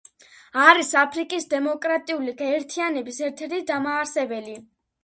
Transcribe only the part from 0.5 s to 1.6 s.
არის აფრიკის